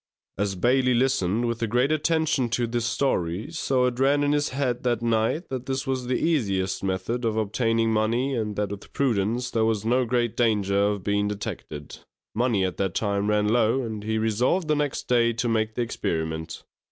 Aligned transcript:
As 0.35 0.55
Bailey 0.55 0.95
listened 0.95 1.45
with 1.45 1.69
great 1.69 1.91
attention 1.91 2.49
to 2.57 2.65
this 2.65 2.85
story, 2.87 3.51
so 3.51 3.85
it 3.85 3.99
ran 3.99 4.23
in 4.23 4.31
his 4.31 4.49
head 4.49 4.81
that 4.81 5.03
night 5.03 5.49
that 5.49 5.67
this 5.67 5.85
was 5.85 6.07
the 6.07 6.15
easiest 6.15 6.83
method 6.83 7.23
of 7.23 7.37
obtaining 7.37 7.93
money, 7.93 8.33
and 8.33 8.55
that 8.55 8.69
with 8.71 8.93
prudence 8.93 9.51
there 9.51 9.63
was 9.63 9.85
no 9.85 10.05
great 10.05 10.35
danger 10.35 10.87
of 10.87 11.03
being 11.03 11.27
detected. 11.27 11.99
Money 12.33 12.65
at 12.65 12.77
that 12.77 12.95
time 12.95 13.29
ran 13.29 13.47
low, 13.49 13.83
and 13.83 14.03
he 14.03 14.17
resolved 14.17 14.67
the 14.67 14.75
next 14.75 15.07
day 15.07 15.33
to 15.33 15.47
make 15.47 15.75
the 15.75 15.83
experiment. 15.83 16.63